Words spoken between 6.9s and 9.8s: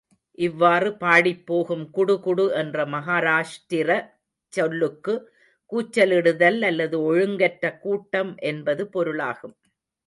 ஒழுங்கற்ற கூட்டம் என்பது பொருளாகும்.